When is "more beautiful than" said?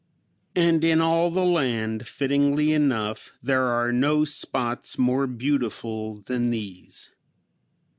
4.97-6.49